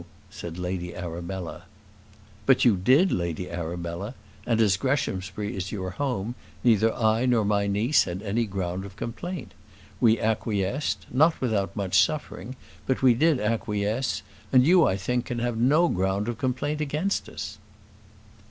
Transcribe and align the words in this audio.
said 0.31 0.57
Lady 0.57 0.95
Arabella. 0.95 1.65
"But 2.47 2.65
you 2.65 2.75
did, 2.75 3.11
Lady 3.11 3.51
Arabella; 3.51 4.15
and 4.47 4.59
as 4.59 4.75
Greshamsbury 4.75 5.55
is 5.55 5.71
your 5.71 5.91
home, 5.91 6.33
neither 6.63 6.91
I 6.91 7.27
nor 7.27 7.45
my 7.45 7.67
niece 7.67 8.05
had 8.05 8.23
any 8.23 8.47
ground 8.47 8.83
of 8.83 8.95
complaint. 8.95 9.51
We 9.99 10.19
acquiesced, 10.19 11.05
not 11.11 11.39
without 11.39 11.75
much 11.75 11.99
suffering, 12.03 12.55
but 12.87 13.03
we 13.03 13.13
did 13.13 13.39
acquiesce; 13.39 14.23
and 14.51 14.65
you, 14.65 14.85
I 14.87 14.97
think, 14.97 15.25
can 15.25 15.37
have 15.37 15.57
no 15.57 15.87
ground 15.87 16.27
of 16.27 16.39
complaint 16.39 16.81
against 16.81 17.29
us." 17.29 17.59